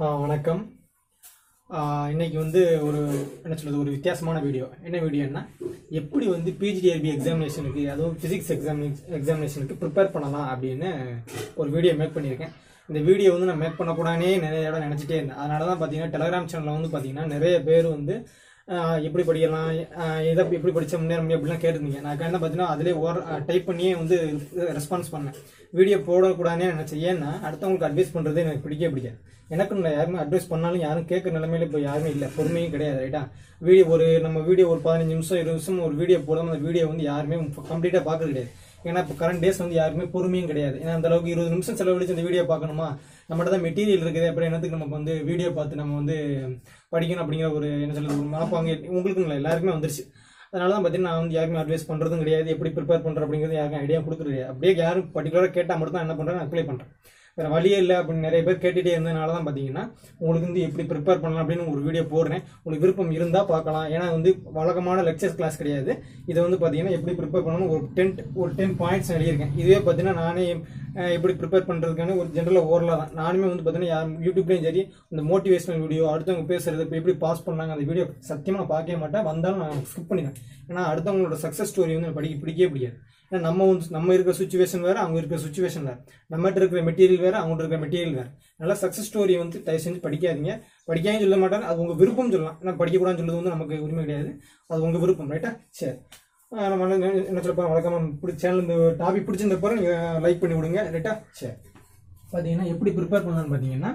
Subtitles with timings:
[0.00, 0.60] ஆ, வணக்கம்.
[2.12, 3.00] இன்றைக்கி வந்து ஒரு
[3.44, 5.42] என்ன சொல்கிறது ஒரு வித்தியாசமான வீடியோ என்ன வீடியோன்னா
[5.90, 8.80] எப்படி வந்து பிஜிடிஆர்பி எக்ஸாமினேஷனுக்கு அதுவும் ஃபிசிக்ஸ் எக்ஸாம்
[9.18, 10.90] எக்ஸாமினேஷனுக்கு ப்ரிப்பேர் பண்ணலாம் அப்படின்னு
[11.56, 12.52] ஒரு வீடியோ மேக் பண்ணியிருக்கேன்.
[12.88, 15.40] இந்த வீடியோ வந்து நான் மேக் பண்ணக்கூடானே நிறைய இடம் நினச்சிட்டே இருந்தேன்.
[15.42, 18.14] அதனால தான் பார்த்தீங்கன்னா டெலகிராம் சேனலில் வந்து பார்த்தீங்கன்னா நிறைய பேர் வந்து
[19.06, 19.70] எப்படி படிக்கலாம்?
[20.30, 22.00] எதை எப்படி படித்த முன்னேற முடியும் அப்படிலாம் கேட்டிருந்தீங்க.
[22.04, 24.16] நான் என்ன பார்த்தீங்கன்னா அதிலே ஓர் டைப் பண்ணியே வந்து
[24.78, 25.36] ரெஸ்பான்ஸ் பண்ணேன்.
[25.78, 27.02] வீடியோ போடக்கூடாதுன்னு நினச்சேன்.
[27.10, 29.18] ஏன்னா அடுத்தவங்களுக்கு அட்வைஸ் பண்ணுறது எனக்கு பிடிக்கவே பிடிக்காது.
[29.54, 32.26] எனக்கு இல்லை யாருமே அட்வைஸ் பண்ணாலும் யாரும் கேட்குற நிலைமையில இப்போ யாருமே இல்லை.
[32.36, 33.22] பொறுமையும் கிடையாது ரைட்டா
[33.68, 37.04] வீடியோ ஒரு நம்ம வீடியோ ஒரு பதினஞ்சு நிமிஷம் இருபது நிமிஷம் ஒரு வீடியோ போடாமல் அந்த வீடியோ வந்து
[37.12, 37.38] யாருமே
[37.70, 38.52] கம்ப்ளீட்டாக பார்க்கறது கிடையாது.
[38.88, 40.76] ஏன்னா இப்போ கரண்ட் டேஸ் வந்து யாருமே பொறுமையும் கிடையாது.
[40.82, 42.86] ஏன்னா அந்த அளவுக்கு இருபது நிமிஷம் செலவழிச்சு அந்த வீடியோ பார்க்கணுமா?
[43.30, 44.28] நம்மகிட்ட தான் மெட்டீரியல் இருக்குது.
[44.30, 46.16] அப்புறம் என்னத்துக்கு நமக்கு வந்து வீடியோ பார்த்து நம்ம வந்து
[46.94, 49.40] படிக்கணும் அப்படிங்கிற ஒரு என்ன சொல்கிறது ஒரு மனப்பாங்க உங்களுக்குங்களா?
[49.42, 50.04] எல்லாருக்குமே வந்துருச்சு.
[50.52, 52.48] அதனால தான் பார்த்தீங்கன்னா நான் வந்து யாருமே அட்வைஸ் பண்ணுறதும் கிடையாது.
[52.54, 56.44] எப்படி ப்ரிப்பேர் பண்ணுற அப்படிங்கிறது யாருக்கும் ஐடியா கொடுக்குறது அப்படியே யாரும் பர்டிகுலராக கேட்டால் மட்டும் தான் என்ன பண்ணுறேன்
[56.46, 56.90] அப்ளை பண்ணுறேன்
[57.40, 59.84] வேறு வழியே இல்லை அப்படின்னு நிறைய பேர் கேட்டுகிட்டே இருந்ததுனால தான் பார்த்தீங்கன்னா
[60.20, 62.42] உங்களுக்கு வந்து எப்படி ப்ரிப்பேர் பண்ணலாம் அப்படின்னு ஒரு வீடியோ போடுறேன்.
[62.62, 63.86] உங்களுக்கு விருப்பம் இருந்தால் பார்க்கலாம்.
[63.94, 65.92] ஏன்னா வந்து வழக்கமான லெக்சர்ஸ் கிளாஸ் கிடையாது.
[66.30, 69.54] இதை வந்து பார்த்தீங்கன்னா எப்படி ப்ரிப்பேர் பண்ணணும் ஒரு டென் ஒரு டென் பாயிண்ட்ஸ் எழுதியிருக்கேன்.
[69.60, 70.44] இதுவே பார்த்தீங்கன்னா நானே
[71.16, 73.12] எப்படி ப்ரிப்பேர் பண்ணுறதுக்கான ஒரு ஜென்ரலாக ஓரலாக தான்.
[73.20, 74.82] நானுமே வந்து பார்த்தீங்கன்னா யார் யூடியூப்லேயும் சரி
[75.12, 79.26] இந்த மோட்டிவேஷனல் வீடியோ அடுத்தவங்க பேசுறது இப்போ எப்படி பாஸ் பண்ணாங்க அந்த வீடியோ சத்தியமாக நான் பார்க்கவே மாட்டேன்.
[79.30, 80.38] வந்தாலும் நான் ஸ்கிப் பண்ணிடுவேன்.
[80.70, 82.98] ஏன்னா அடுத்தவங்களோட சக்ஸஸ் ஸ்டோரி வந்து படிக்க பிடிக்கவே பிடிக்காது.
[83.30, 85.98] ஏன்னா நம்ம வந்து நம்ம இருக்கிற சுச்சுவேஷன் வேறு அவங்க இருக்கிற சுச்சுவேஷன் வேறு.
[86.32, 88.30] நம்மகிட்ட இருக்கிற மெட்டீரியல் வேறு அவங்க இருக்கிற மெட்டீரியல் வேறு.
[88.62, 90.54] நல்லா சக்ஸஸ் ஸ்டோரி வந்து தயவு செஞ்சு படிக்காதீங்க.
[90.90, 91.66] படிக்காமல் சொல்ல மாட்டாங்க.
[91.70, 92.58] அது உங்கள் விருப்பம் சொல்லலாம்.
[92.62, 94.32] ஏன்னா படிக்கக்கூடாதுன்னு சொல்லுறது வந்து நமக்கு உரிமை கிடையாது.
[94.70, 95.94] அது உங்கள் விருப்பம் ரைட்டா சரி.
[96.52, 100.82] நம்ம என்ன என்ன சொல்லப்போ வழக்கமாக பிடிச்ச சேனல் இந்த டாபிக் பிடிச்சிருந்த பிறகு நீங்கள் லைக் பண்ணி விடுங்க
[100.96, 101.54] ரைட்டா சரி.
[102.32, 103.92] பார்த்தீங்கன்னா எப்படி ப்ரிப்பேர் பண்ணலான்னு பார்த்தீங்கன்னா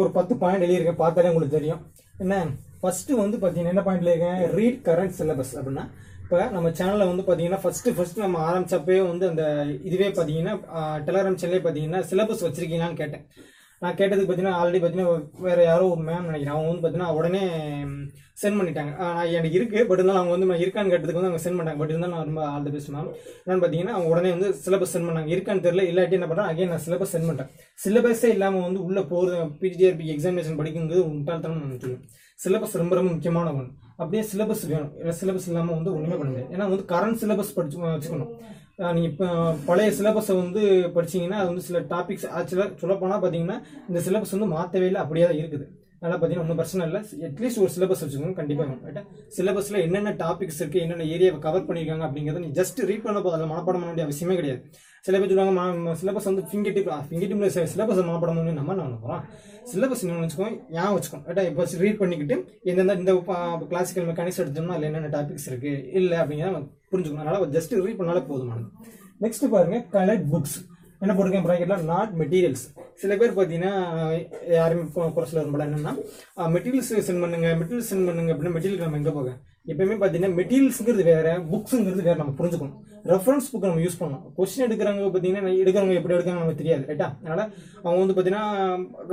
[0.00, 1.82] ஒரு பத்து பாயிண்ட் எழுதியிருக்கேன் பார்த்தாலே உங்களுக்கு தெரியும்.
[2.24, 2.36] என்ன?
[2.80, 4.40] ஃபஸ்ட்டு வந்து பார்த்தீங்கன்னா என்ன பாயிண்ட்ல இருக்கேன்?
[4.56, 5.84] ரீட் கரண்ட் சிலபஸ் அப்படின்னா
[6.28, 9.44] இப்போ நம்ம சேனலில் வந்து பார்த்தீங்கன்னா ஃபஸ்ட்டு ஃபஸ்ட்டு நம்ம ஆரம்பித்தப்பே வந்து அந்த
[9.88, 10.54] இதுவே பார்த்தீங்கன்னா
[11.06, 13.22] டெலகிராம் சேனலே பார்த்தீங்கன்னா சிலபஸ் வச்சுருக்கீங்களான்னு கேட்டேன்.
[13.82, 15.14] நான் கேட்டதுக்கு பார்த்தீங்கன்னா ஆல்ரெடி பார்த்தீங்கன்னா
[15.46, 16.54] வேறு யாரோ ஒரு மேம் நினைக்கிறேன்.
[16.56, 17.42] அவங்க வந்து பார்த்தீங்கன்னா உடனே
[18.42, 18.92] சென்ட் பண்ணிட்டாங்க.
[19.00, 21.82] நான் எனக்கு இருக்குது பட் இருந்தாலும் அவங்க வந்து நான் இருக்கான்னு கேட்டதுக்கு வந்து அவங்க சென்ட் பண்ணிட்டாங்க.
[21.82, 23.10] பட் இருந்தாலும் நான் ரொம்ப ஆல் தி பெஸ்ட் மேம்
[23.42, 25.34] என்னன்னு பார்த்தீங்கன்னா அவங்க உடனே வந்து சிலபஸ் சென்ட் பண்ணாங்க.
[25.36, 25.88] இருக்கான்னு தெரியல.
[25.92, 27.52] இல்லாட்டி என்ன பண்ணுறேன் அகைன் நான் சிலபஸ் சென்ட் பண்ணிட்டேன்.
[27.84, 32.06] சிலபஸே இல்லாமல் வந்து உள்ளே போகிறது பிஜிஆர்பி எக்ஸாமினேஷன் படிக்குங்கிறது முட்டாள்தனம் நான் சொல்லுவேன்
[32.44, 34.92] சிலபஸ் ரொம்ப ரொம்ப முக்கியமான ஒன்று அப்படியே சிலபஸ் வேணும்.
[35.20, 36.52] சிலபஸ் இல்லாமல் வந்து ஒன்றுமே பண்ண முடியாது.
[36.54, 38.32] ஏன்னா வந்து கரண்ட் சிலபஸ் படிச்சு வச்சுக்கணும்.
[38.96, 39.28] நீங்கள் இப்போ
[39.68, 40.62] பழைய சிலபஸை வந்து
[40.96, 45.00] படிச்சீங்கன்னா அது வந்து சில டாபிக்ஸ் ஆக்சுவலாக சொல்லப்போனால் பார்த்தீங்கன்னா இந்த சிலபஸ் வந்து மாற்றவே இல்லை.
[45.04, 45.66] அப்படியே தான் இருக்குது.
[46.00, 47.00] அதனால் பார்த்தீங்கன்னா ஒன்றும் பிரச்சனை இல்லை.
[47.28, 48.82] அட்லீஸ்ட் ஒரு சிலபஸ் வச்சுக்கோங்க கண்டிப்பாக வேணும்.
[48.88, 49.02] ரைட்டா
[49.36, 53.52] சிலபஸில் என்னென்ன டாபிக்ஸ் இருக்குது என்னென்ன ஏரியாவை கவர் பண்ணியிருக்காங்க அப்படிங்கிறத நீ ஜஸ்ட் ரீட் பண்ண போதும் அதில்
[53.54, 54.60] மனப்பாடம் பண்ண வேண்டிய அவசியமே கிடையாது.
[55.06, 59.18] சில பேர் சொல்லுவாங்க சிலபஸ் வந்து ஃபிங்கர் டிப் ஃபிங்கர் டிப்ல சிலபஸ் மனப்பாடம் பண்ணி நம்ம என்ன
[59.72, 62.36] சிலபஸ் என்ன வச்சுக்கோங்க ஞாபகம் வச்சுக்கோங்க ரைட்டா இப்போ ரீட் பண்ணிக்கிட்டு
[62.70, 63.12] எந்தெந்த இந்த
[63.72, 67.24] கிளாசிக்கல் மெக்கானிக்ஸ் எடுத்தோம்னா அதில் என்னென்ன டாபிக்ஸ் இருக்குது இல்லை அப்படிங்கிறத நம்ம புரிஞ்சுக்கணும்.
[67.24, 68.68] அதனால் ஜஸ்ட் ரீட் பண்ணாலே போதுமானது.
[69.24, 70.58] நெக்ஸ்ட் பாருங்க கலெக்ட் புக்ஸ்
[71.00, 72.64] என்ன போட்டிருக்கேன் ப்ராக்கெட்ல நாட் மெட்டீரியல்ஸ்
[72.94, 73.72] சில பேர் பார்த்தீங்கன்னா
[74.48, 75.92] யாருமே கு- குறைச்சல வரும்போது என்னென்னா
[76.54, 79.30] மெட்டீரியல்ஸ் சென்ட் பண்ணுங்க மெட்டீரியல்ஸ் சென்ட் பண்ணுங்க அப்படின்னா மெட்டீரியல் நம்ம எங்கே போக?
[79.66, 82.76] எப்பயுமே பார்த்தீங்கன்னா மெட்டீரியல்ஸுங்கிறது வேறு புக்ஸுங்கிறது வேறு நம்ம புரிஞ்சுக்கணும்.
[83.04, 84.22] ரெஃபரன்ஸ் புக் நம்ம யூஸ் பண்ணணும்.
[84.36, 87.42] கொஸ்டின் எடுக்கிறவங்க பார்த்தீங்கன்னா எடுக்கிறவங்க எப்படி எடுக்கிறாங்க நமக்கு தெரியாது ரைட்டா அதனால்
[87.82, 88.44] அவங்க வந்து பார்த்தீங்கன்னா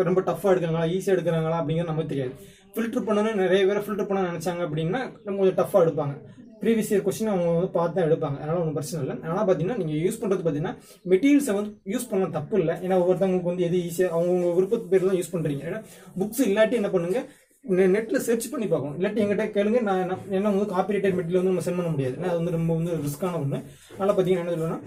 [0.04, 2.34] ரொம்ப டஃப்பாக எடுக்கிறாங்களா ஈஸியாக எடுக்கிறாங்களா அப்படிங்கிறது நமக்கு தெரியாது.
[2.76, 6.16] ஃபில்டர் பண்ணணும்னு நிறைய பேர் ஃபில்டர் பண்ண நினச்சாங்க அப்படின்னா நம்ம கொஞ்சம் டஃப்பாக எடுப்பாங்க.
[6.62, 8.38] ப்ரீவியஸ் இயர் கொஸ்டின் அவங்க வந்து பார்த்து தான் எடுப்பாங்க.
[8.38, 9.24] அதனால் ஒன்றும் பிரச்சனை இல்லை.
[9.24, 10.76] அதனால் பார்த்தீங்கன்னா நீங்கள் யூஸ் பண்ணுறது பார்த்தீங்கன்னா
[11.10, 12.76] மெட்டீரியல்ஸை வந்து யூஸ் பண்ண தப்பு இல்லை.
[12.76, 15.84] ஏன்னா ஒவ்வொருத்தவங்களுக்கு வந்து எது ஈஸியாக அவங்கவுங்க விருப்பத்து பேர் தான் யூஸ் பண்ணுறீங்க ஏன்னா
[16.20, 17.26] புக்ஸ் இல்லாட்டி என்ன பண்ணுங்க
[17.70, 19.00] நெட்டில் சர்ச் பண்ணி பார்க்கணும்.
[19.00, 22.16] இல்லாட்டி எங்கிட்ட கேளுங்க நான் என்ன- வந்து வந்து காப்பிரைட்டட் மெட்டீரியல் வந்து நம்ம சென்ட் பண்ண முடியாது.
[22.16, 23.62] ஏன்னா அது வந்து ரொம்ப வந்து ரிஸ்க்கான ஒன்று
[23.98, 24.80] அதனால் பார்த்தீங்கன்னா என்ன சொல்லணும்னா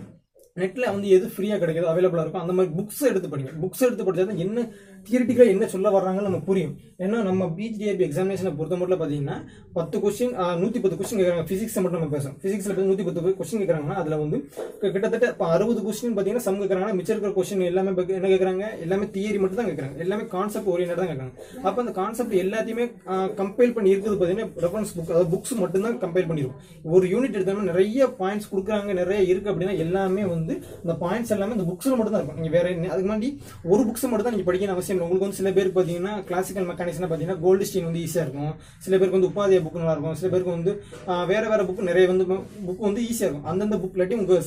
[0.61, 3.53] நெட்டில் வந்து எது ஃப்ரீயாக கிடைக்குதோ அவைலபிளாக இருக்கும் அந்த மாதிரி புக்ஸ் எடுத்து படிங்க.
[3.65, 4.67] புக்ஸ் எடுத்து படித்தா தான் என்ன
[5.09, 6.73] தியரிட்டிக்கலாக என்ன சொல்ல வர்றாங்கன்னு நம்ம புரியும்.
[7.05, 9.37] ஏன்னா நம்ம பிஜிடிஆர்பி எக்ஸாமினேஷனை பொறுத்த மட்டும் பார்த்தீங்கன்னா
[9.77, 10.33] பத்து கொஸ்டின்
[10.63, 14.19] நூற்றி பத்து கொஸ்டின் கேட்குறாங்க ஃபிசிக்ஸை மட்டும் நம்ம பேசுகிறோம் ஃபிசிக்ஸில் வந்து நூற்றி பத்து கொஸ்டின் கேட்குறாங்கன்னா அதில்
[14.23, 14.39] வந்து
[14.95, 19.41] கிட்டத்தட்ட இப்போ அறுபது கொஸ்டின் பார்த்தீங்கன்னா சம் கேட்குறாங்கன்னா மிச்சம் இருக்கிற கொஸ்டின் எல்லாமே என்ன கேட்குறாங்க எல்லாமே தியரி
[19.43, 21.35] மட்டும் தான் கேட்குறாங்க எல்லாமே கான்செப்ட் ஓரியன்டாக தான் கேட்குறாங்க
[21.67, 22.87] அப்போ அந்த கான்செப்ட் எல்லாத்தையுமே
[23.41, 26.59] கம்பைல் பண்ணி இருக்குது பார்த்தீங்கன்னா ரெஃபரன்ஸ் புக் அதாவது புக்ஸ் மட்டும் தான் கம்பைல் பண்ணிடுவோம்.
[26.97, 31.55] ஒரு யூனிட் எடுத்தோம்னா நிறைய பாயிண்ட்ஸ் கொடுக்குறாங்க நிறைய இருக்குது அப்படின்னா எல்லாமே வந்து வந்து இந்த பாயிண்ட்ஸ் எல்லாமே
[31.55, 32.41] இந்த புக்ஸில் மட்டும் தான் இருக்கும்.
[32.41, 35.11] நீங்கள் வேற என்ன- அதுக்கு முன்னாடி ஒரு புக்ஸ் மட்டும் தான் நீங்கள் படிக்கணும் அவசியம் இல்லை.
[35.11, 38.55] உங்களுக்கு வந்து சில பேருக்கு பார்த்தீங்கன்னா கிளாசிக்கல் மெக்கானிக்ஸ்னா பார்த்தீங்கன்னா கோல்டு ஸ்டீன் வந்து ஈஸியாக இருக்கும்.
[38.79, 40.15] சில பேருக்கு வந்து உபாதிய புக் நல்லா இருக்கும்.
[40.15, 43.45] சில பேருக்கு வந்து வேற வேற புக் நிறைய வந்து புக் வந்து ஈஸியாக இருக்கும்.
[43.45, 44.43] அந்தந்த புக் இல்லாட்டி உங்கள்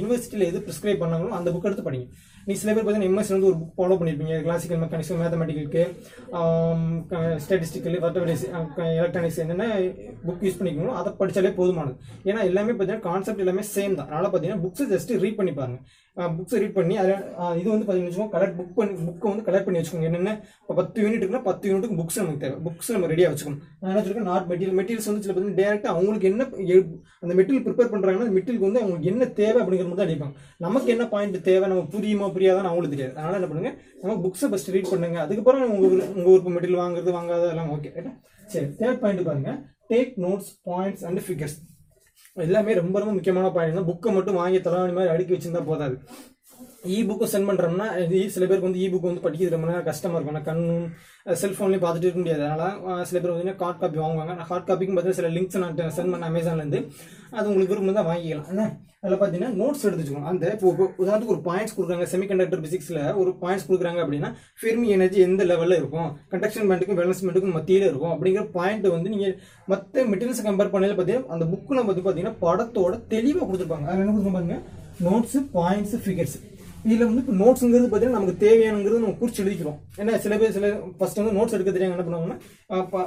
[0.00, 2.08] யூனிவர்சிட்டியில் எது ப்ரிஸ்கிரைப் பண்ணாங்களோ அந்த புக் எடுத்து படிங்க.
[2.46, 5.82] நீ சில பேர் பார்த்தீங்கன்னா எம்எஸ் வந்து ஒரு புக் ஃபாலோ பண்ணியிருப்பீங்க கிளாசிக்கல் மெக்கானிக்ஸ் மேத்தமெட்டிக்கலுக்கு
[7.44, 8.44] ஸ்டாட்டிஸ்டிக்கல் வர்த்தவடிஸ்
[8.98, 9.66] எலக்ட்ரானிக்ஸ் என்னென்ன
[10.26, 11.96] புக் யூஸ் பண்ணிக்கணும் அதை படிச்சாலே போதுமானது.
[12.28, 14.08] ஏன்னா எல்லாமே பார்த்தீங்கன்னா கான்செப்ட் எல்லாமே சேம் தான்.
[14.08, 15.84] அதனால் பார்த்தீங்கன்னா புக்ஸை ஜஸ்ட் ரீட் பண்ணி பாருங்கள்
[16.36, 17.16] புக்ஸை ரீட் பண்ணி அதில்
[17.60, 20.08] இது வந்து பார்த்தீங்கன்னு வச்சுக்கோங்க கலெக்ட் புக் பண்ணி புக்கை வந்து கலெக்ட் பண்ணி வச்சுக்கோங்க.
[20.10, 20.32] என்னென்ன?
[20.60, 22.56] இப்போ பத்து யூனிட் இருக்குன்னா பத்து யூனிட்டுக்கு புக்ஸ் நமக்கு தேவை.
[22.66, 23.60] புக்ஸ் நம்ம ரெடியாக வச்சுக்கணும்.
[23.80, 26.46] நான் என்ன சொல்லிருக்கேன் நாட் மெட்டீரியல் மெட்டீரியல்ஸ் வந்து சில பார்த்தீங்கன்னா டேரெக்டாக அவங்களுக்கு என்ன
[27.22, 28.36] அந்த மெட்டீரியல் ப்ரிப்பேர் பண்ணுறாங்கன்னா அந்த
[28.66, 30.34] வந்து அவங்களுக்கு என்ன தேவை அப்படிங்கிறது மட்டும் தான் அடிப்பாங்க.
[30.66, 31.66] நமக்கு என்ன பாயிண்ட் தேவை?
[31.74, 33.14] நம்ம புரியுமா புரியாதான்னு அவங்களுக்கு தெரியாது.
[33.18, 33.72] அதனால் என்ன பண்ணுங்க
[34.02, 35.20] நம்ம புக்ஸை ஃபஸ்ட் ரீட் பண்ணுங்க.
[35.26, 37.92] அதுக்கப்புறம் உங்கள் உங்கள் ஊருக்கு மெட்டீரியல் வாங்குறது வாங்காத எல்லாம் ஓகே
[38.52, 39.52] சரி தேர்ட் பாயிண்ட் பாருங்க.
[39.92, 41.58] Take notes points and figures
[42.44, 45.96] எல்லாமே ரொம்ப ரொம்ப முக்கியமான பாயிண்ட் தான் புக்கை மட்டும் வாங்கி தலைவணி மாதிரி அடுக்கி வச்சிருந்தா போதாது.
[46.94, 47.86] இ புக்கு சென்ட் பண்ணுறோம்னா
[48.34, 50.34] சில பேருக்கு வந்து இ புக் வந்து படிக்கிறது ரொம்ப நேரம் கஷ்டமாக இருக்கும்.
[50.34, 50.84] ஆனால் கண்ணும்
[51.42, 52.42] செல்ஃபோன்லேயும் பார்த்துட்டு இருக்க முடியாது.
[52.48, 54.34] அதனால் சில பேர் வந்து ஹார்ட் காப்பி வாங்குவாங்க.
[54.38, 56.80] நான் ஹார்ட் காப்பிக்கும் பார்த்தீங்கன்னா சில லிங்க்ஸ் நான் சென்ட் பண்ண அமேசான்லேருந்து
[57.36, 58.48] அது உங்களுக்கு விரும்பம் தான் வாங்கிக்கலாம்.
[58.52, 58.70] ஆனால்
[59.02, 60.68] அதில் பார்த்தீங்கன்னா நோட்ஸ் எடுத்து அந்த இப்போ
[61.02, 62.06] உதாரணத்துக்கு ஒரு பாயிண்ட்ஸ் கொடுக்குறாங்க.
[62.12, 66.08] செமிகண்டக்டர் பிசிக்ஸில் ஒரு பாயிண்ட்ஸ் கொடுக்குறாங்க அப்படின்னா ஃபெர்மி எனர்ஜி எந்த லெவலில் இருக்கும்?
[66.32, 68.14] கண்டக்ஷன் பேண்ட்டுக்கும் பேலன்ஸ் பேண்ட்டுக்கும் மத்தியில் இருக்கும்.
[68.14, 69.36] அப்படிங்கிற பாயிண்ட் வந்து நீங்கள்
[69.72, 73.88] மற்ற மெட்டீரியல்ஸ் கம்பேர் பண்ணல பார்த்தீங்கன்னா அந்த புக்கில் வந்து பார்த்தீங்கன்னா படத்தோட தெளிவாக கொடுத்துருப்பாங்க.
[73.90, 74.56] அதில் என்ன கொடுத்துருப்பாங்க
[74.98, 76.36] பாருங்க நோட்ஸ் பாயிண்ட்ஸ் ஃபிகர்ஸ்
[76.86, 79.78] இதில் வந்து இப்போ நோட்ஸுங்கிறது பார்த்தீங்கன்னா நமக்கு தேவையானங்கிறது நம்ம குறிச்சு எழுதிக்கிறோம்.
[79.96, 82.36] ஏன்னா சில பேர் சில ஃபர்ஸ்ட் வந்து நோட்ஸ் எடுக்க தெரியாங்க என்ன பண்ணுவாங்கன்னா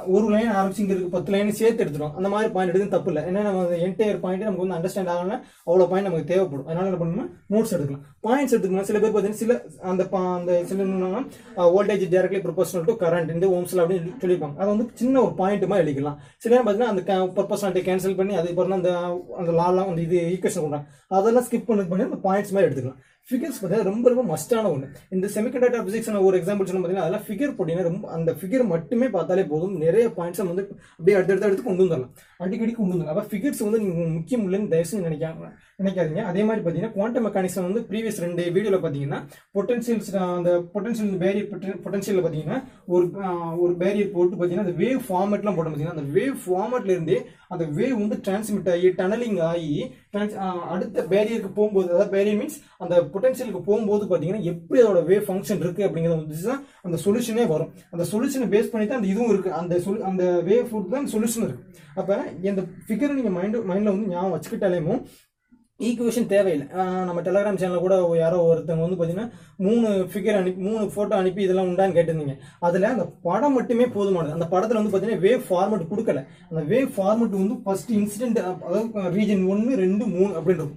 [0.06, 3.28] ஒரு லைன் ஆரம்பிச்சுங்கிறது பத்து லைன் சேர்த்து எடுத்துடும் அந்த மாதிரி பாயிண்ட் எடுத்து தப்பு இல்லை.
[3.28, 6.66] ஏன்னா நம்ம என்டையர் பாயிண்ட் நமக்கு வந்து அண்டர்ஸ்டாண்ட் ஆகணும்னா அவ்வளோ பாயிண்ட் நமக்கு தேவைப்படும்.
[6.66, 10.82] அதனால என்ன பண்ணணும்னா நோட்ஸ் எடுத்துக்கலாம் பாயிண்ட்ஸ் எடுத்துக்கலாம் சில பேர் பார்த்தீங்கன்னா சில அந்த பா- அந்த சில
[11.56, 14.56] voltage directly proportional to current இந்த ஓம்ஸ்ல அப்படின்னு சொல்லியிருப்பாங்க.
[14.56, 16.16] அதை வந்து சின்ன ஒரு பாயிண்ட் மாதிரி எழுதிக்கலாம்.
[16.36, 18.90] சில நேரம் பார்த்தீங்கன்னா அந்த பர்பஸ் கேன்சல் பண்ணி அதுக்கப்புறம் அந்த
[19.38, 22.96] அந்த லாலாம் அந்த இது ஈக்குவேஷன் கொடுறாங்க அதெல்லாம் ஸ்கிப் பண்ணி பண்ணி அந்த பாயிண்ட்ஸ் மாதிரி எடுத்துக்கலாம்.
[23.28, 27.54] ஃபிகர்ஸ் பார்த்தீங்கன்னா ரொம்ப ரொம்ப மஸ்டான ஒன்று இந்த செமிகண்டக்டர் நான் ஒரு எக்ஸாம்பிள் சொன்ன பார்த்தீங்கன்னா அதெல்லாம் ஃபிகர்
[27.58, 29.74] போட்டிங்கன்னா ரொம்ப அந்த ஃபிகர் மட்டுமே பார்த்தாலே போதும்.
[29.78, 32.12] நிறைய பாயிண்ட்ஸை வந்து அப்படியே அடுத்தடுத்து எடுத்து கொண்டு வந்துடலாம்.
[32.38, 33.14] அடிக்கடி கொண்டு வந்துடலாம்.
[33.14, 36.22] அப்போ ஃபிகர்ஸ் வந்து நீங்கள் முக்கியம் இல்லைன்னு தயவுசு செஞ்சு நினைக்காம நினைக்காதீங்க.
[36.30, 39.20] அதே மாதிரி பார்த்தீங்கன்னா குவாண்டம் மெக்கானிசம் வந்து ப்ரீவியஸ் ரெண்டு வீடியோவில் பார்த்தீங்கன்னா
[39.56, 41.48] பொட்டன்ஷியல்ஸ் அந்த பொட்டன்சியல் பேரியர்
[41.84, 42.58] பொட்டன்ஷியலில் பார்த்தீங்கன்னா
[42.94, 43.06] ஒரு
[43.64, 47.18] ஒரு பேரியர் போட்டு பார்த்தீங்கன்னா அந்த வேவ் ஃபார்மேட்லாம் போட்டு பார்த்தீங்கன்னா அந்த வேவ் ஃபார்மேட்ல இருந்தே
[47.54, 49.70] அந்த வேவ் வந்து டிரான்ஸ்மிட் ஆகி டனலிங் ஆகி
[50.74, 55.86] அடுத்த பேரியருக்கு போகும்போது அதாவது பேரியர் மீன்ஸ் அந்த பொட்டன்சியலுக்கு போகும்போது பார்த்தீங்கன்னா எப்படி அதோட வேவ் ஃபங்க்ஷன் இருக்குது
[55.88, 57.70] அப்படிங்கிறத வந்து தான் அந்த சொல்யூஷனே வரும்.
[57.94, 61.46] அந்த சொல்யூஷனை பேஸ் பண்ணி தான் அந்த இதுவும் இருக்குது அந்த சொல் அந்த வேவ் ஃபுட் தான் சொல்யூஷன்
[61.46, 61.66] இருக்குது
[61.96, 62.16] அப்போ
[62.50, 65.02] இந்த ஃபிகரை நீங்கள் மைண்டு மைண்டில் வந்து ஞாபகம் வச்சுக்கிட்டாலேயும்
[65.88, 66.66] ஈக்குவேஷன் தேவையில்லை.
[67.08, 69.28] நம்ம டெலகிராம் சேனலில் கூட யாரோ ஒருத்தவங்க வந்து பார்த்தீங்கன்னா
[69.66, 72.36] மூணு ஃபிகர் அனுப்பி மூணு ஃபோட்டோ அனுப்பி இதெல்லாம் உண்டான்னு கேட்டிருந்தீங்க.
[72.68, 74.36] அதில் அந்த படம் மட்டுமே போதுமானது.
[74.38, 76.22] அந்த படத்தில் வந்து பார்த்தீங்கன்னா வேவ் ஃபார்மெட் கொடுக்கல.
[76.50, 80.72] அந்த வேவ் ஃபார்மெட் வந்து ஃபஸ்ட் இன்சிடென்ட் அதாவது ரீஜன் ஒன்று ரெண்டு மூணு அப்படின்றது.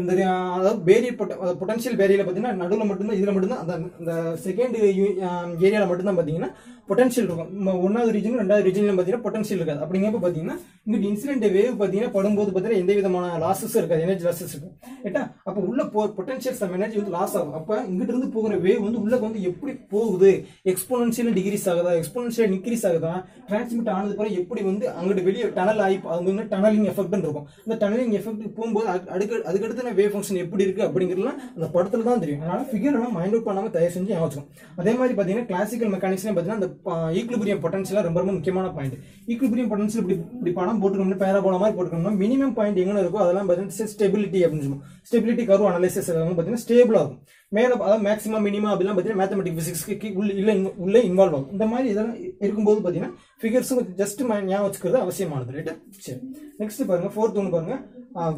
[0.00, 0.12] இந்த
[0.56, 1.18] அதாவது பேரியர்
[1.60, 4.12] பொட்டன்ஷியல் பேரியரில் பார்த்தீங்கன்னா நடுவில் மட்டும்தான் இதில் மட்டும்தான் அந்த அந்த
[4.44, 6.50] செகண்ட் ஏரியாவில் மட்டும்தான் பார்த்தீங்கன்னா
[6.88, 7.50] பொட்டன்ஷியல் இருக்கும்.
[7.84, 9.80] ஒன்றாவது ரீஜன் ரெண்டாவது ரீஜன்ல பார்த்தீங்கன்னா பொட்டன்ஷியல் இருக்காது.
[9.84, 14.02] அப்படிங்கிறப்ப பார்த்தீங்கன்னா இங்கிட்டு இன்சிடென்ட் வேவ் பார்த்தீங்கன்னா படும்போது பார்த்தீங்கன்னா எந்த விதமான லாஸஸும் இருக்காது.
[14.06, 14.74] எனர்ஜி லாஸஸ் இருக்கும்
[15.08, 17.54] ஏட்டா அப்போ உள்ள போ பொட்டன்ஷியல் சம் எனர்ஜி வந்து லாஸ் ஆகும்.
[17.60, 20.32] அப்போ இங்கிட்ட இருந்து போகிற வேவ் வந்து உள்ளே வந்து எப்படி போகுது?
[20.72, 21.94] எக்ஸ்போனன்ஷியல் டிகிரிஸ் ஆகுதா?
[22.00, 23.12] எக்ஸ்போனன்ஷியல் இன்க்ரீஸ் ஆகுதா?
[23.48, 27.48] டிரான்ஸ்மிட் ஆனது பிறகு எப்படி வந்து அங்கிட்டு வெளியே டனல் ஆகி அது வந்து டனலிங் எஃபெக்ட் இருக்கும்.
[27.64, 32.22] இந்த டனலிங் எஃபெக்ட் போகும்போது அடுக்க அதுக்கு அதுக்கடுத்து வேவ் ஃபங்க்ஷன் எப்படி இருக்கு அப்படிங்கிறதுலாம் அந்த படத்துல தான்
[32.24, 32.42] தெரியும்.
[32.44, 34.48] அதனால ஃபிகர் எல்லாம் மைண்ட் அவுட் பண்ணாம தயவு செஞ்சு ஞாபகம்
[34.80, 36.70] அதே மாதிரி பார்த்தீங்கன்னா கிளாசிக்கல் மெக்கானிக்ஸ்லாம் பார்த்தீங்கன்னா அந்த
[37.18, 38.96] ஈக்குலிபிரியம் பொட்டன்ஷியலாக ரொம்ப ரொம்ப முக்கியமான பாயிண்ட்
[39.32, 43.92] ஈக்குலிபிரியம் பொட்டன்ஷியல் இப்படி இப்படி படம் போட்டுக்கணும்னா பேராபோலா மாதிரி போட்டுக்கணும்னா மினிமம் பாயிண்ட் எங்கே இருக்கோ அதெல்லாம் பார்த்தீங்கன்னா
[43.94, 44.84] ஸ்டெபிலிட்டி அப்படின்னு சொல்லுவோம்.
[45.08, 47.18] ஸ்டெபிலிட்டி கரு அனலைசிஸ் வந்து பார்த்தீங்கன்னா ஸ்டேபிள் ஆகும்
[47.56, 50.54] மேலே அதாவது மேக்ஸிமம் மினிமம் அப்படிலாம் பார்த்தீங்கன்னா மேத்தமெட்டிக் ஃபிசிக்ஸ்க்கு உள்ள இல்லை
[50.84, 51.50] உள்ளே இன்வால்வ் ஆகும்.
[51.56, 55.54] இந்த மாதிரி இதெல்லாம் இருக்கும்போது பார்த்தீங்கன்னா ஃபிகர்ஸும் ஜஸ்ட் ஞாபகம் வச்சுக்கிறது அவசியமானது.
[55.58, 55.74] ரைட்டு
[56.06, 56.20] சரி.
[56.62, 57.76] நெக்ஸ்ட் பாருங்க ஃபோர்த் ஒன்று பாருங்க.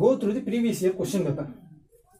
[0.03, 1.51] Go through the previous year question paper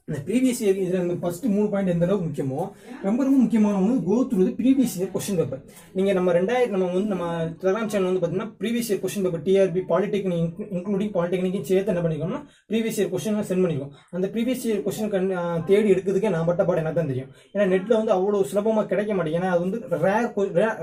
[0.09, 2.59] இந்த ப்ரீவியஸ் இயர் இதில் இந்த ஃபர்ஸ்ட் மூணு பாயிண்ட் எந்த அளவுக்கு முக்கியமோ
[3.07, 5.63] ரொம்ப ரொம்ப முக்கியமான ஒன்று go through previous year question paper
[5.97, 7.25] நீங்கள் நம்ம ரெண்டாயிரம் நம்ம வந்து நம்ம
[7.63, 12.41] டெலகிராம் சேனல் வந்து பார்த்தீங்கன்னா previous year question paper TRB polytechnic including பாலிடெக்னிக்கும் சேர்த்து என்ன பண்ணிக்கோம்னா
[12.71, 15.27] ப்ரீவியஸ் இயர் கொஸ்டின் சென்ட் பண்ணிக்கோம் அந்த ப்ரீவியஸ் இயர் கொஸ்டின் கண்
[15.71, 17.33] தேடி எடுக்கிறதுக்கே நான் பட்ட பாடம் எனக்கு தான் தெரியும்.
[17.55, 19.41] ஏன்னா நெட்டில் வந்து அவ்வளோ சுலபமாக கிடைக்க மாட்டேங்குது.
[19.43, 20.31] ஏன்னா அது வந்து ரேர்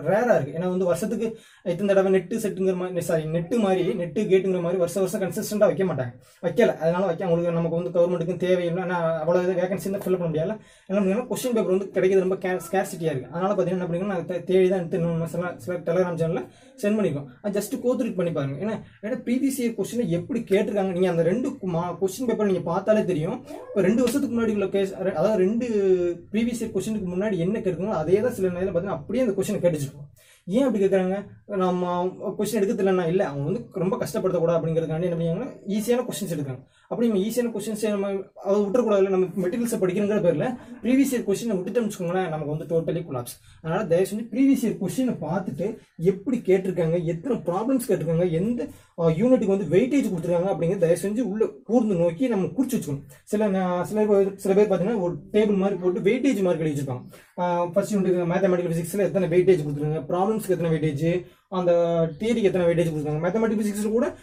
[0.10, 1.30] ரேராக இருக்குது ஏன்னா வந்து வருஷத்துக்கு
[1.74, 5.88] இத்தனை தடவை நெட்டு செட்டுங்கிற மாதிரி சாரி நெட்டு மாதிரி நெட்டு கேட்டுங்கிற மாதிரி வருஷம் வருஷம் கன்சிஸ்டண்டாக வைக்க
[5.94, 6.14] மாட்டாங்க.
[6.46, 6.72] வைக்கல.
[6.84, 8.84] அதனால வைக்க அவங்களுக்கு நமக்கு வந்து கவர்மெண்ட்டுக்கும் தேவையில்லை.
[8.86, 10.56] ஆனால் அவ்வளோ இது வேகன்சி வந்து ஃபில் பண்ண முடியல
[10.90, 14.68] என்ன பண்ணுங்கன்னா கொஸ்டின் பேப்பர் வந்து கிடைக்கிறது ரொம்ப ஸ்கேர்சிட்டியாக இருக்குது அதனால் பார்த்தீங்கன்னா என்ன பண்ணிக்கணும் நான் தேடி
[14.72, 16.46] தான் எடுத்து நம்ம சில சில டெலிகிராம் சேனலில்
[16.84, 18.58] சென்ட் பண்ணிக்கோம் அது ஜஸ்ட் கோத்ரீட் பண்ணி பாருங்க.
[18.64, 23.38] ஏன்னா ஏன்னா பிபிசிஏ கொஸ்டினை எப்படி கேட்டிருக்காங்க நீங்கள் அந்த ரெண்டு மா கொஸ்டின் பேப்பர் நீங்கள் பார்த்தாலே தெரியும்.
[23.70, 25.68] இப்போ ரெண்டு வருஷத்துக்கு முன்னாடி உள்ள கேஸ் அதாவது ரெண்டு
[26.34, 30.10] ப்ரீவியஸ் கொஸ்டினுக்கு முன்னாடி என்ன கேட்குறாங்களோ அதே தான் சில நேரம் பார்த்தீங்கன்னா அப்படியே அந்த கொஸ்டின் கேட்டுச்சிருக்கோம்
[30.48, 31.18] ஏன் அப்படி கேட்குறாங்க
[31.64, 31.92] நம்ம
[32.38, 35.46] கொஸ்டின் எடுக்கிறதுலன்னா இல்லை அவங்க வந்து ரொம்ப கஷ்டப்படுத்தக்கூடாது அப்படிங்கிறதுக்காண்டி என்ன பண்ணுவாங்க
[35.76, 36.62] ஈஸியான கொஸ்டின்ஸ் எடுக்கிறாங்க.
[36.92, 38.10] அப்படி நம்ம ஈஸியான கொஸ்டின்ஸ் நம்ம
[38.48, 40.48] அதை விட்டுறக்கூடாது நம்ம மெட்டீரியல்ஸை படிக்கிறங்கிற பேரில்
[40.84, 45.16] ப்ரீவியஸ் இயர் கொஸ்டினை விட்டுட்டோம்னு வச்சுக்கோங்களேன் நமக்கு வந்து டோட்டலி குலாப்ஸ் அதனால் தயவு செஞ்சு ப்ரீவியஸ் இயர் கொஸ்டினை
[45.26, 45.68] பார்த்துட்டு
[46.12, 48.68] எப்படி கேட்டிருக்காங்க எத்தனை ப்ராப்ளம்ஸ் கேட்டிருக்காங்க எந்த
[49.20, 53.06] யூனிட்டுக்கு வந்து வெயிட்டேஜ் கொடுத்துருக்காங்க அப்படிங்கிறது தயவு செஞ்சு உள்ள கூர்ந்து நோக்கி நம்ம குறிச்சு வச்சுக்கணும்.
[53.32, 53.42] சில
[53.92, 57.04] சில பேர் சில பேர் பார்த்தீங்கன்னா ஒரு டேபிள் மாதிரி போட்டு வெயிட்டேஜ் மார்க் எழுதி வச்சிருப்பாங்க.
[57.36, 61.72] ஃபர்ஸ்ட் யூனிட் மேத்தமெட்டிக்கல் ஃபிசிக்ஸில் எத்தனை வெயிட்டேஜ் கொடுத்துருங்க ப்ராப்ளம்ஸ்க்கு எத்தனை வெயிட்டேஜ் அந்த
[62.20, 63.26] தியரிக்கு எத்தனை வெயிட்டேஜ் கொடுத்துருக்காங்க?
[63.26, 64.16] மேத்தமெட்டிக் ஃபிசிக்ஸில் கூட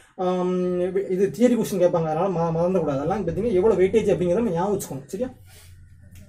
[1.11, 2.09] இது தியரி கொஸ்டின் கேட்பாங்க.
[2.13, 2.97] அதனால் ம- மறந்துடக்கூடாது.
[2.97, 5.31] அதெல்லாம் பார்த்தீங்கன்னா எவ்வளோ வெயிட்டேஜ் அப்படிங்கிறத நம்ம ஞாபகம் வச்சுக்கணும் சரியா?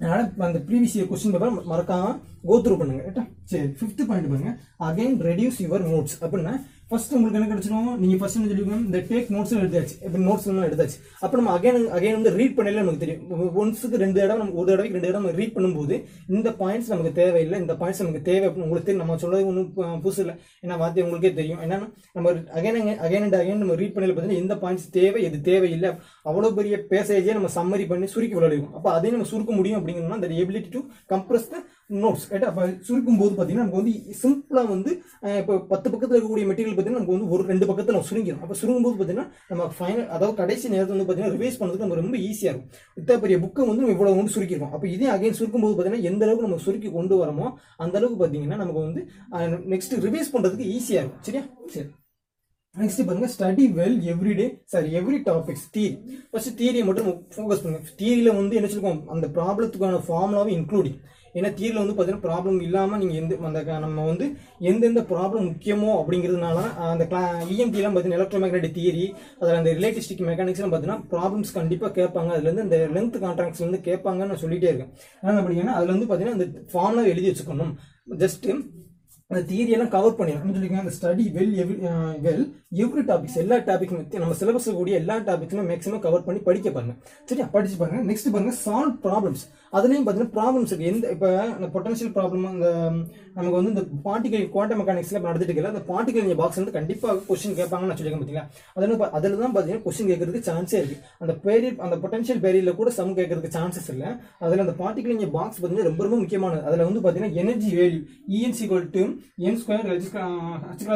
[0.00, 2.16] அதனால் அந்த ப்ரீவியஸ் இயர் கொஸ்டின் பேப்பர் மறக்காமல்
[2.48, 3.02] கோத்ரூ பண்ணுங்க.
[3.02, 4.56] கேட்டா சரி ஃபிஃப்த் பாயிண்ட் பாருங்க.
[4.80, 6.60] அகைன் ரெடியூஸ் யுவர் நோட்ஸ் அப்படின்னா
[6.92, 9.94] ஃபர்ஸ்ட் உங்களுக்கு என்ன கிடைச்சிடும் நீங்க ஃபர்ஸ்ட் என்ன சொல்லிக்கணும் இந்த டேக் நோட்ஸ் எடுத்தாச்சு.
[10.06, 10.96] இப்போ நோட்ஸ் எல்லாம் எடுத்தாச்சு.
[11.24, 13.22] அப்போ நம்ம அகைன் அகைன் வந்து ரீட் பண்ணல நமக்கு தெரியும்.
[13.60, 15.96] ஒன்ஸுக்கு ரெண்டு இடம் நமக்கு ஒரு தடவைக்கு ரெண்டு இடம் ரீட் பண்ணும்போது
[16.36, 17.58] இந்த பாயிண்ட்ஸ் நமக்கு தேவையில்லை.
[17.64, 19.04] இந்த பாயிண்ட்ஸ் நமக்கு தேவை அப்படின்னு உங்களுக்கு தெரியும்.
[19.04, 19.70] நம்ம சொல்றது ஒன்றும்
[20.04, 20.34] புதுசு இல்லை.
[20.64, 21.60] ஏன்னா வார்த்தை உங்களுக்கே தெரியும்.
[21.66, 25.92] என்னன்னா நம்ம அகைன் அகைன் அண்ட் அகைன் நம்ம ரீட் பண்ணல பார்த்தீங்கன்னா இந்த பாயிண்ட்ஸ் தேவை எது தேவையில்லை.
[26.30, 30.30] அவ்வளோ பெரிய பேசேஜே நம்ம சம்மரி பண்ணி சுருக்கி விளையாடுவோம் அப்போ அதையும் நம்ம சுருக்க முடியும் அப்படிங்கிறோம்னா அந்த
[30.44, 30.82] ability to
[31.14, 31.64] compress the
[32.02, 34.90] notes ரைட்டா அப்போ சுருக்கும் போது பார்த்தீங்கன்னா நமக்கு வந்து சிம்பிளாக வந்து
[35.40, 38.86] இப்போ பத்து பக்கத்தில் இருக்கக்கூடிய மெட்டீரியல் பார்த்தீங்கன்னா நமக்கு வந்து ஒரு ரெண்டு பக்கத்தில் நம்ம சுருங்கிடும் அப்போ சுருங்கும்
[38.86, 42.70] போது பார்த்தீங்கன்னா நம்ம ஃபைனல் அதாவது கடைசி நேரத்தில் வந்து பார்த்தீங்கன்னா ரிவைஸ் பண்ணுறதுக்கு நம்ம ரொம்ப ஈஸியாக இருக்கும்.
[43.00, 44.74] இத்தனை பெரிய புக்கை வந்து நம்ம இவ்வளோ வந்து சுருக்கிருக்கோம்.
[44.76, 47.48] அப்போ இதே அகைன் சுருக்கும் போது பார்த்தீங்கன்னா எந்த அளவுக்கு நம்ம சுருக்கி கொண்டு வரமோ
[47.86, 49.02] அந்த அளவுக்கு பார்த்தீங்கன்னா நமக்கு வந்து
[49.74, 51.26] நெக்ஸ்ட் ரிவைஸ் பண்ணுறதுக்கு ஈஸியாக இருக்கும்.
[51.28, 51.44] சரியா?
[51.74, 51.88] சரி.
[52.80, 55.96] நெக்ஸ்ட் பாருங்க study well everyday sorry every topics theory
[56.30, 57.80] first தியரியை மட்டும் ஃபோக்கஸ் பண்ணுங்க.
[57.98, 59.00] தியரியில வந்து என்ன சொல்லுவோம்?
[59.14, 60.96] அந்த ப்ராப்ளத்துக்கான ஃபார்முலாவும் இன்க்ளூடிங்
[61.38, 64.26] ஏன்னா தியரியில் வந்து பார்த்தீங்கன்னா ப்ராப்ளம் இல்லாமல் நீங்கள் எந்த அந்த நம்ம வந்து
[64.70, 66.58] எந்தெந்த ப்ராப்ளம் முக்கியமோ அப்படிங்கிறதுனால
[66.92, 67.22] அந்த கிளா
[67.54, 69.06] இஎம்டிலாம் பார்த்தீங்கன்னா எலக்ட்ரோமேக்னெட்டிக் தியரி
[69.40, 72.30] அதில் அந்த ரிலேட்டிஸ்டிக் மெக்கானிக்ஸ்லாம் பார்த்தீங்கன்னா ப்ராப்ளம்ஸ் கண்டிப்பாக கேட்பாங்க.
[72.36, 74.92] அதுலேருந்து அந்த லென்த் கான்ட்ராக்ட்ஸ் வந்து கேட்பாங்கன்னு நான் சொல்லிகிட்டே இருக்கேன்.
[75.22, 77.74] ஆனால் அப்படிங்கன்னா அதில் வந்து பார்த்தீங்கன்னா அந்த ஃபார்ம்லாம் எழுதி வச்சுக்கணும்.
[78.24, 78.58] ஜஸ்ட்டு
[79.32, 81.76] அந்த தியரியெல்லாம் கவர் பண்ணிடும் சொல்லிக்கோங்க அந்த study well every
[82.26, 82.44] well
[82.84, 86.94] every topics எல்லா டாபிக் நம்ம சிலபஸ் கூடிய எல்லா டாபிக்ஸுமே மேக்ஸிமம் கவர் பண்ணி படிக்க பாருங்க.
[87.30, 87.46] சரியா?
[87.54, 88.00] படிச்சு பாருங்க.
[88.10, 89.44] நெக்ஸ்ட் பாருங்க சால்வ் ப்ராப்ளம்ஸ்
[89.76, 90.88] அதுலேயும் பார்த்தீங்கன்னா ப்ராப்ளம்ஸ் இருக்கு.
[90.92, 92.68] எந்த இப்போ இந்த பொட்டன்ஷியல் ப்ராப்ளம் அந்த
[93.36, 97.16] நமக்கு வந்து இந்த பார்ட்டிகல் குவாண்டம் மெக்கானிக்ஸ்ல இப்போ நடந்துட்டு இருக்கல அந்த பார்ட்டிகல் இந்த பாக்ஸ் வந்து கண்டிப்பாக
[97.28, 98.46] கொஸ்டின் கேட்பாங்கன்னு நான் சொல்லியிருக்கேன் பார்த்தீங்களா
[98.76, 100.98] அதில் அதில் தான் பார்த்தீங்கன்னா கொஸ்டின் கேட்கறதுக்கு சான்ஸே இருக்கு.
[101.22, 104.10] அந்த பேரியட் அந்த பொட்டன்ஷியல் பேரியரில் கூட சம் கேட்கறதுக்கு சான்சஸ் இல்லை.
[104.44, 106.62] அதில் அந்த பார்ட்டிகல் இந்த பாக்ஸ் பார்த்தீங்கன்னா ரொம்ப ரொம்ப முக்கியமானது.
[106.70, 108.02] அதில் வந்து பார்த்தீங்கன்னா energy value
[108.36, 109.04] ENC equal to
[109.48, 110.08] n square h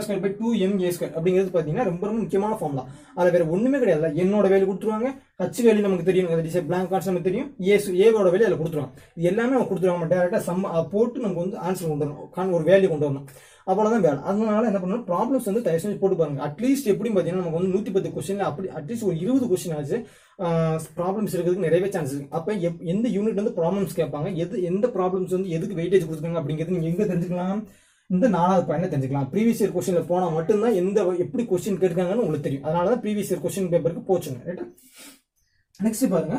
[0.05, 2.91] square by two m a square அப்படிங்கிறது பார்த்தீங்கன்னா ரொம்ப ரொம்ப முக்கியமான ஃபார்ம் தான்.
[3.17, 4.13] அதில் வேறு ஒன்றுமே கிடையாது.
[4.25, 5.11] என்னோட வேலை கொடுத்துருவாங்க.
[5.43, 6.31] ஹச் வேலி நமக்கு தெரியும்.
[6.35, 7.51] அது டிசை பிளாங்க் கார்ட்ஸ் நமக்கு தெரியும்.
[7.71, 8.95] ஏ ஏவோட வேலை அதில் கொடுத்துருவாங்க.
[9.19, 10.65] இது எல்லாமே நம்ம கொடுத்துருவாங்க டேரெக்டாக சம்
[10.95, 12.31] போட்டு நமக்கு வந்து ஆன்சர் கொண்டு வரணும்.
[12.39, 13.29] கான் ஒரு வேல்யூ கொண்டு வரணும்.
[13.73, 14.19] அவ்வளோதான் வேலை.
[14.31, 15.07] அதனால என்ன பண்ணணும்?
[15.09, 16.41] ப்ராப்ளம்ஸ் வந்து தயவு செஞ்சு போட்டு பாருங்க.
[16.49, 19.99] அட்லீஸ்ட் எப்படி பார்த்தீங்கன்னா நமக்கு வந்து நூற்றி பத்து கொஸ்டின் அப்படி அட்லீஸ்ட் ஒரு இருபது கொஸ்டின் ஆச்சு.
[20.99, 22.35] ப்ராப்ளம்ஸ் இருக்கிறதுக்கு நிறையவே சான்ஸ் இருக்கு.
[22.39, 22.53] அப்போ
[22.93, 24.31] எந்த யூனிட் வந்து ப்ராப்ளம்ஸ் கேட்பாங்க?
[24.45, 27.61] எது எந்த ப்ராப்ளம்ஸ் வந்து எதுக்கு வெயிட்டேஜ் கொடுத்துருக்காங்க அப்படிங்கிறது நீங்கள் எங்கே தெரிஞ்சுக்கலாம்?
[28.15, 29.29] இந்த நாலாவது பாயிண்ட் தெரிஞ்சுக்கலாம்.
[29.33, 32.67] ப்ரீவியஸ் இயர் கொஸ்டின்ல போனால் மட்டும்தான் எந்த எப்படி கொஸ்டின் கேட்காங்கன்னு உங்களுக்கு தெரியும்.
[32.69, 34.41] அதனால தான் ப்ரீவியஸ் இயர் கொஸ்டின் பேப்பருக்கு போச்சுங்க.
[34.49, 34.67] ரைட்டா
[35.87, 36.37] நெக்ஸ்ட் பாருங்க.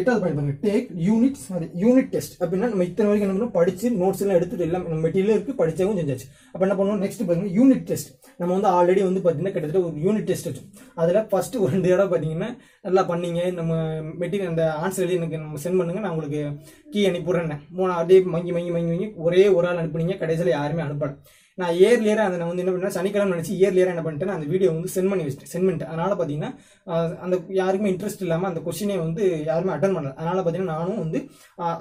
[0.00, 0.54] எட்டாவது பாயிண்ட் பாருங்க.
[0.66, 3.54] டேக் யூனிட் அது யூனிட் டெஸ்ட் அப்படின்னா நம்ம இத்தனை வரைக்கும் என்ன பண்ணணும்?
[3.56, 6.26] படிச்சு நோட்ஸ் எல்லாம் எடுத்துட்டு எல்லாம் நம்ம மெட்டீரியல் இருக்கு படிச்சாவும் செஞ்சாச்சு.
[6.52, 7.02] அப்போ என்ன பண்ணுவோம்?
[7.04, 8.10] நெக்ஸ்ட் பாருங்க யூனிட் டெஸ்ட்
[8.40, 10.68] நம்ம வந்து ஆல்ரெடி வந்து பார்த்தீங்கன்னா கிட்டத்தட்ட ஒரு யூனிட் டெஸ்ட் வச்சோம்.
[11.02, 12.50] அதில் ஃபர்ஸ்ட் ஒரு ரெண்டு இடம் பார்த்தீங்கன்னா
[12.86, 13.42] நல்லா பண்ணீங்க.
[13.58, 13.74] நம்ம
[14.22, 16.02] மெட்டீரியல் அந்த ஆன்சர் எழுதி எனக்கு நம்ம சென்ட் பண்ணுங்க.
[16.04, 16.42] நான் உங்களுக்கு
[16.94, 20.16] கீ அனுப்பிடுறேன் மூணு அப்படியே மங்கி மங்கி மங்கி மங்கி ஒரே ஒரு ஆள் அனுப்புனீங்க.
[20.24, 21.14] கடைசியில் யாருமே அனுப்பலை.
[21.60, 24.92] நான் இயர்லியராக அதை நான் வந்து என்ன பண்ணேன் சனிக்கிழமை நினச்சி இயர்லியராக என்ன பண்ணிட்டேன் அந்த வீடியோ வந்து
[24.94, 25.50] சென்ட் பண்ணி வச்சிட்டேன்.
[25.52, 26.50] சென்ட் பண்ணிட்டேன் அதனால் பார்த்தீங்கன்னா
[27.24, 30.12] அந்த யாருக்குமே இன்ட்ரெஸ்ட் இல்லாமல் அந்த கொஸ்டினை வந்து யாருமே அட்டன் பண்ணல.
[30.20, 31.20] அதனால் பார்த்தீங்கன்னா நானும் வந்து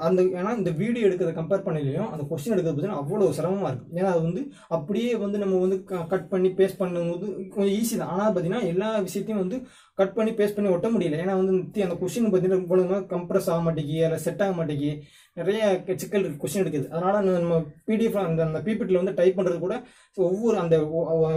[0.07, 4.11] அந்த ஏன்னா இந்த வீடியோ எடுக்கிறத கம்பேர் பண்ணலையும் அந்த கொஸ்டின் எடுக்கிறது பார்த்தீங்கன்னா அவ்வளோ சிரமமாக இருக்கும் ஏன்னா
[4.13, 4.43] அது வந்து
[4.77, 5.79] அப்படியே வந்து நம்ம வந்து
[6.13, 8.13] கட் பண்ணி பேஸ்ட் பண்ணும்போது கொஞ்சம் ஈஸி தான்.
[8.15, 9.59] ஆனால் பார்த்தீங்கன்னா எல்லா விஷயத்தையும் வந்து
[9.97, 11.19] கட் பண்ணி பேஸ்ட் பண்ணி ஒட்ட முடியல.
[11.21, 15.01] ஏன்னா வந்து தி- அந்த கொஷின் பார்த்தீங்கன்னா கம்ப்ரஸ் ஆக மாட்டேங்கி அதில் செட் ஆக மாட்டேங்கி
[15.33, 19.83] நிறைய சிக்கல் கொஷின் எடுக்குது அதனால் அந்த நம்ம பிடிஎஃப் அந்த அந்த பிபிடியில் வந்து டைப் பண்ணுறது கூட
[20.15, 20.89] ஒவ்வொரு அந்த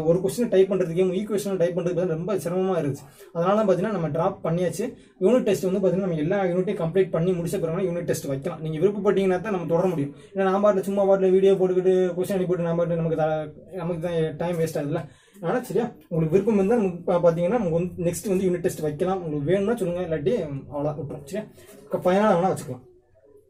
[0.04, 3.04] ஒரு கொஷினை டைப் பண்ணுறதுக்கே ஈக்குவேஷன் டைப் பண்ணுறதுக்கு ரொம்ப சிரமமாக இருந்துச்சு.
[3.32, 4.94] அதனால தான் பார்த்தீங்கன்னா நம்ம ட்ராப் பண்ணியாச்சு.
[5.20, 8.60] யூனிட் டெஸ்ட் வந்து பார்த்தீங்கன்னா நம்ம எல்லா யூனிட்டையும் கம்ப்ளீட் பண்ணி முடிச்ச பிறகு யூனிட் டெஸ்ட் வைக்கலாம்.
[8.60, 10.14] நீங்கள் விருப்பப்பட்டீங்கன்னா தான் நம்ம தொடர முடியும்.
[10.34, 13.16] ஏன்னா நான் பாட்டில் சும்மா பாட்டில் வீடியோ போட்டுக்கிட்டு கொஸ்டின் அனுப்பிட்டு நான் பாட்டு நமக்கு
[13.72, 15.08] நமக்கு தான் டைம் வேஸ்ட் ஆகுதுல்ல.
[15.40, 15.92] ஆனால் சரியா.
[16.08, 19.22] உங்களுக்கு விருப்பம் இருந்தால் நமக்கு பார்த்தீங்கன்னா நமக்கு வந்து நெக்ஸ்ட் வந்து யூனிட் டெஸ்ட் வைக்கலாம்.
[19.24, 20.34] உங்களுக்கு வேணும்னா சொல்லுங்கள் இல்லாட்டி
[20.74, 21.48] அவ்வளோ விட்டுரும் சரியா?
[21.92, 22.84] ஃபைனலாக வேணால் வச்சுக்கலாம்.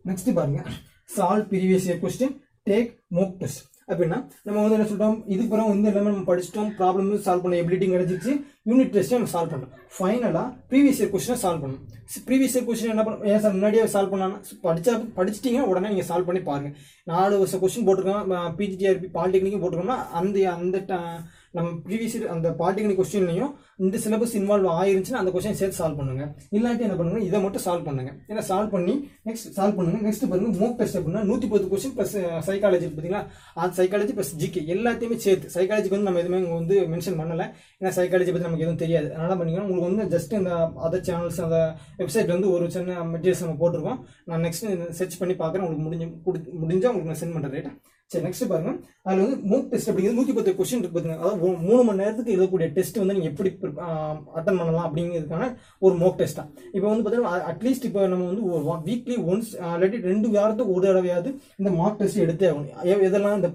[0.04, 0.73] நெக்ஸ்ட் பாருங்கள்
[1.16, 2.37] solve previous year question
[2.70, 6.70] take mock test அப்படின்னா நம்ம வந்து என்ன சொல்கிறோம் இதுக்கு பிறகு வந்து எல்லாமே நம்ம படிச்சிட்டோம்.
[6.78, 8.32] ப்ராப்ளம் சால்வ் பண்ண எபிலிட்டி கிடைச்சிச்சு
[8.66, 9.73] யூனிட் டெஸ்ட்டை நம்ம சால்வ் பண்ணோம்.
[9.99, 11.85] ஃபைனலாக ப்ரீவியஸ் இயர் கொஸ்டினை சால்வ் பண்ணணும்
[12.26, 16.26] ப்ரீவியஸ் இயர் கொஸ்டின் என்ன பண்ண ஏன் சார் முன்னாடியே சால்வ் பண்ணாங்க படிச்சா படிச்சிட்டிங்க உடனே நீங்கள் சால்வ்
[16.26, 18.54] பண்ணி பாருங்கள் நாலு வருஷம் கொஸ்டின் போட்டிருக்கோம்.
[18.59, 23.52] பிஜிடிஆர்பி பாலிடெக்னிக்கும் போட்டிருக்கோம்னா அந்த அந்த ட- நம்ம ப்ரீவியஸ் அந்த பாலிடெக்னிக் கொஸ்டின்லையும்
[23.85, 26.25] இந்த சிலபஸ் இன்வால்வ் ஆயிருந்துச்சுன்னா அந்த கொஸ்டின் சேர்த்து சால்வ் பண்ணுங்க.
[26.57, 27.21] இல்லாட்டி என்ன பண்ணுங்க?
[27.28, 28.12] இதை மட்டும் சால்வ் பண்ணுங்க.
[28.30, 28.95] ஏன்னா சால்வ் பண்ணி
[29.28, 30.00] நெக்ஸ்ட் சால்வ் பண்ணுங்க.
[30.07, 32.14] நெக்ஸ்ட் பாருங்க மோக் டெஸ்ட் அப்படின்னா நூற்றி பத்து கொஸ்டின் ப்ளஸ்
[32.49, 33.23] சைக்காலஜி பார்த்தீங்களா
[33.62, 37.47] அது சைக்காலஜி ப்ளஸ் ஜிகே எல்லாத்தையுமே சேர்த்து சைக்காலஜிக்கு வந்து நம்ம எதுவுமே வந்து மென்ஷன் பண்ணலை.
[37.80, 39.09] ஏன்னா சைக்காலஜி பற்றி நமக்கு எதுவும் தெரியாது.
[39.16, 40.52] அதனால பண்ணிங்கன்னா உங்களுக்கு வந்து ஜஸ்ட் இந்த
[40.88, 41.61] அதர் சேனல்ஸ் அந்த
[42.02, 44.00] வெப்சைட்ல வந்து ஒரு சின்ன மெட்டீரியல்ஸ் நம்ம போட்டிருக்கோம்.
[44.30, 44.66] நான் நெக்ஸ்ட்
[45.00, 45.66] சர்ச் பண்ணி பார்க்குறேன்.
[45.66, 46.09] உங்களுக்கு முடிஞ்சு
[46.62, 47.75] முடிஞ்சால் உங்களுக்கு நான் சென்ட் பண்ணுறேன் ரைட்டா
[48.12, 48.71] சரி நெக்ஸ்ட் பாருங்க.
[49.02, 52.33] அதில் வந்து மூக் டெஸ்ட் அப்படிங்கிறது நூற்றி பத்து கொஸ்டின் இருக்கு பார்த்தீங்கன்னா அதாவது ஒரு மூணு மணி நேரத்துக்கு
[52.37, 53.50] எழுதக்கூடிய டெஸ்ட் வந்து நீங்கள் எப்படி
[54.38, 56.49] அட்டன் பண்ணலாம் அப்படிங்கிறதுக்கான ஒரு மோக் டெஸ்ட் தான்.
[56.73, 61.31] இப்போ வந்து பார்த்தீங்கன்னா அட்லீஸ்ட் இப்போ நம்ம வந்து ஒரு வீக்லி ஒன்ஸ் இல்லாட்டி ரெண்டு வாரத்துக்கு ஒரு தடவையாவது
[61.57, 62.73] இந்த மார்க் டெஸ்ட் எடுத்தே ஆகணும்.
[62.83, 63.49] எ- எதெல்லாம் இந்த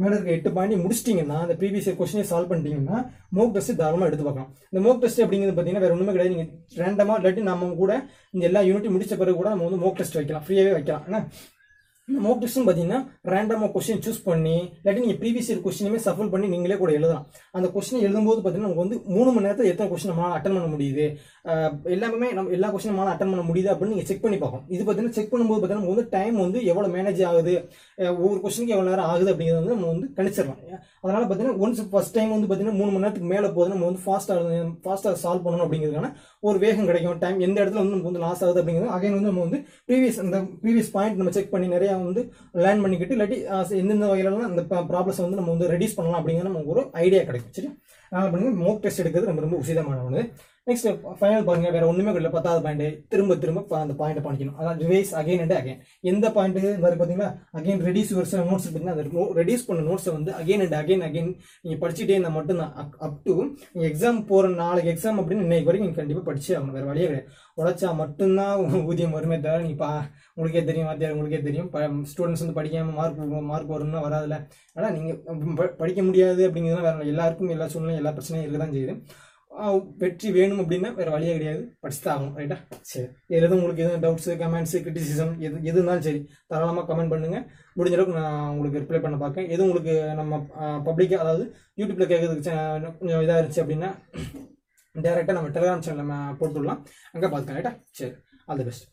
[0.00, 4.54] மேடம் இருக்க எட்டு பாயிண்ட் முடிச்சிட்டிங்கன்னா அந்த ப்ரீவியஸ் கொஸ்டினை சால்வ் பண்ணிட்டீங்கன்னா மோக் டெஸ்ட் தாராளமாக எடுத்து பார்க்கலாம்.
[4.70, 6.34] இந்த மோக் டெஸ்ட் அப்படிங்கிறது பார்த்தீங்கன்னா வேறு ஒன்றுமே கிடையாது.
[6.34, 7.92] நீங்கள் ரேண்டமாக இல்லாட்டி நம்ம கூட
[8.30, 10.42] இந்த எல்லா யூனிட்டும் முடிச்ச பிறகு கூட நம்ம வந்து மோக் டெஸ்ட் வைக்கலாம்.
[10.48, 11.04] ஃப்ரீயாகவே வைக்கலாம்.
[11.10, 11.20] ஏன்னா
[12.08, 12.98] இந்த மோக் டெஸ்ட்னு பார்த்தீங்கன்னா
[13.32, 17.24] ரேண்டமாக கொஸ்டின் சூஸ் பண்ணி இல்லாட்டி நீங்கள் ப்ரீவியஸ் இயர் கொஸ்டினுமே சஃபல் பண்ணி நீங்களே கூட எழுதலாம்.
[17.56, 21.06] அந்த கொஸ்டினை எழுதும்போது பார்த்தீங்கன்னா நமக்கு வந்து மூணு மணி நேரத்தில் எத்தனை கொஸ்டின் நம்மளால் அட்டன் பண்ண முடியுது?
[21.96, 24.66] எல்லாமே நம்ம எல்லா கொஸ்டின் நம்மளால் அட்டன் பண்ண முடியுது அப்படின்னு நீங்கள் செக் பண்ணி பார்க்கணும்.
[24.74, 27.56] இது பார்த்தீங்கன்னா செக் பண்ணும்போது பார்த்தீங்கன்னா நமக்கு வந்து டைம் வந்து எவ்வளோ மேனேஜ் ஆகுது?
[28.22, 30.62] ஒவ்வொரு கொஸ்டினுக்கு எவ்வளோ நேரம் ஆகுது அப்படிங்கிறது வந்து நம்ம வந்து கணிச்சிடலாம்.
[31.02, 34.64] அதனால் பார்த்தீங்கன்னா ஒன்ஸ் ஃபஸ்ட் டைம் வந்து பார்த்தீங்கன்னா மூணு மணி நேரத்துக்கு மேலே போகுது நம்ம வந்து ஃபாஸ்ட்டாக
[34.86, 36.12] ஃபாஸ்ட்டாக சால்வ் பண்ணணும் அப்படிங்கிறதுக்கான
[36.48, 37.20] ஒரு வேகம் கிடைக்கும்.
[37.26, 39.60] டைம் எந்த இடத்துல வந்து நமக்கு வந்து லாஸ் ஆகுது அப்படிங்கிறது அகைன் வந்து நம்ம வந்து
[39.90, 42.22] ப்ரீவியஸ் அந்த ப்ரீவியஸ் பாயிண்ட் நம்ம செக் பண்ணி நிறையா வந்து
[42.54, 43.38] லேர்ன் பண்ணிக்கிட்டு இல்லாட்டி
[43.70, 47.70] எந்தெந்த வகையிலலாம் அந்த ப்ராப்ளம்ஸை வந்து நம்ம வந்து ரெடியூஸ் பண்ணலாம் அப்படிங்கிற நமக்கு ஒரு ஐடியா கிடைக்கும் சரி?
[48.12, 50.22] அதனால் பண்ணுங்க மோக் டெஸ்ட் எடுக்கிறது ரொம்ப ரொம்ப உசிதமான ஒன்று
[50.66, 50.88] நெக்ஸ்ட்
[51.20, 54.56] ஃபைனல் பாருங்க வேற ஒன்றுமே இல்லை பத்தாவது பாயிண்ட் திரும்ப திரும்ப ப- அந்த பாயிண்ட் பண்ணிக்கணும்.
[54.60, 59.04] அதான் ரிவைஸ் அகைன் அண்ட் அகைன் எந்த பாயிண்ட் மாதிரி பார்த்தீங்கன்னா அகைன் ரெடியூஸ் யுவர் நோட்ஸ் பார்த்தீங்கன்னா அந்த
[59.40, 61.30] ரெடியூஸ் பண்ண நோட்ஸை வந்து அகைன் அண்ட் அகைன் அகைன்
[61.62, 62.72] நீங்கள் படிச்சுட்டே இருந்தால் மட்டும்தான்.
[62.98, 63.34] அப் டு
[63.72, 66.70] நீங்கள் எக்ஸாம் போகிற நாளைக்கு எக்ஸாம் அப்படின்னு இன்னைக்கு வரைக்கும் நீங்கள் கண்டிப்பாக படிச்சே ஆகணும்.
[66.70, 67.28] வேறு வழியே கிடையாது.
[67.56, 69.90] உழைச்சா மட்டும்தான் ஊதியம் வருமே தவிர நீ பா
[70.38, 71.68] உங்களுக்கே தெரியும் வாத்தியார் உங்களுக்கே தெரியும்.
[72.10, 74.36] ஸ்டூடெண்ட்ஸ் வந்து படிக்காமல் மார்க் மார்க் வரும்னா வராதுல
[74.76, 75.16] ஆனால் நீங்கள்
[75.80, 78.94] படிக்க முடியாது அப்படிங்கிறது வேற எல்லாருக்கும் எல்லா சூழ்நிலையும் எல்லா பிரச்சனையும் இருக்க தான் செய்யுது
[80.00, 81.62] வெற்றி வேணும் அப்படின்னா வேறு வழியே கிடையாது.
[81.82, 82.56] படிச்சு தான் ஆகும் ரைட்டா
[82.90, 83.06] சரி.
[83.24, 87.44] இதுல எதுவும் உங்களுக்கு எதுவும் டவுட்ஸு கமெண்ட்ஸு கிரிட்டிசிசம் எது எது இருந்தாலும் சரி தாராளமாக கமெண்ட் பண்ணுங்கள்
[87.76, 90.38] முடிஞ்ச அளவுக்கு நான் உங்களுக்கு ரிப்ளை பண்ண பார்க்கேன் எதுவும் உங்களுக்கு நம்ம
[90.86, 91.46] பப்ளிக்காக அதாவது
[91.78, 92.60] யூடியூப்பில் கேட்கறதுக்கு சே-
[93.00, 93.90] கொஞ்சம் இதாக இருந்துச்சு அப்படின்னா
[94.94, 96.80] டேரெக்டாக நம்ம டெலிகிராம் சேனலில் நம்ம போட்டுடலாம்.
[97.14, 98.14] அங்கே பார்த்துக்கலாம் ரைட்டா சரி.
[98.48, 98.86] All the best